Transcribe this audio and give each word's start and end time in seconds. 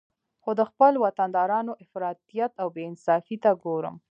خو 0.41 0.51
د 0.59 0.61
خپل 0.69 0.93
وطندارانو 1.05 1.71
افراطیت 1.83 2.51
او 2.61 2.67
بې 2.75 2.83
انصافي 2.91 3.37
ته 3.43 3.51
ګورم 3.63 3.95